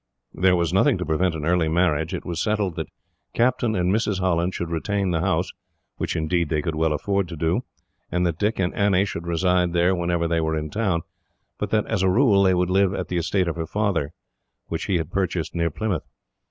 There 0.33 0.55
was 0.55 0.73
nothing 0.73 0.97
to 0.97 1.05
prevent 1.05 1.35
an 1.35 1.45
early 1.45 1.67
marriage. 1.67 2.11
It 2.11 2.25
was 2.25 2.41
settled 2.41 2.75
that 2.75 2.89
Captain 3.35 3.75
and 3.75 3.93
Mrs. 3.93 4.17
Holland 4.19 4.55
should 4.55 4.71
retain 4.71 5.11
the 5.11 5.19
house, 5.19 5.51
which 5.97 6.15
indeed 6.15 6.49
they 6.49 6.63
could 6.63 6.73
well 6.73 6.91
afford 6.91 7.27
to 7.27 7.35
do, 7.35 7.61
and 8.11 8.25
that 8.25 8.39
Dick 8.39 8.57
and 8.57 8.73
Annie 8.73 9.05
should 9.05 9.27
reside 9.27 9.73
there 9.73 9.93
whenever 9.93 10.27
they 10.27 10.41
were 10.41 10.57
in 10.57 10.71
town, 10.71 11.03
but 11.59 11.69
that, 11.69 11.85
as 11.85 12.01
a 12.01 12.09
rule, 12.09 12.41
they 12.41 12.55
would 12.55 12.71
live 12.71 12.95
at 12.95 13.09
the 13.09 13.17
estate 13.17 13.45
her 13.45 13.67
father 13.67 14.11
had 14.71 15.11
purchased, 15.11 15.53
near 15.53 15.69
Plymouth. 15.69 16.07